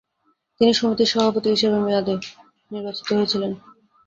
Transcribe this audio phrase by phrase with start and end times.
[0.61, 2.13] তিনি সমিতির সভাপতি হিসেবে মেয়াদে
[2.71, 3.51] নির্বাচিত হয়েছিলেন।